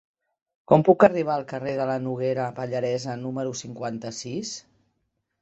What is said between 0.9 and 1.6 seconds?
arribar al